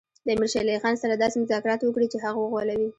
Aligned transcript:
د 0.25 0.27
امیر 0.35 0.49
شېر 0.53 0.63
علي 0.63 0.81
خان 0.83 0.95
سره 1.03 1.13
داسې 1.15 1.35
مذاکرات 1.37 1.81
وکړي 1.83 2.07
چې 2.11 2.17
هغه 2.25 2.39
وغولوي. 2.41 2.87